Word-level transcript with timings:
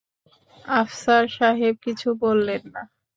আফসার 0.75 1.23
সাহেব 1.37 1.75
কিছু 1.85 2.07
বললেন 2.21 2.61
না। 2.73 2.81